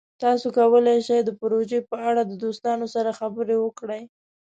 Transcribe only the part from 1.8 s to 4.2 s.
په اړه د دوستانو سره خبرې وکړئ.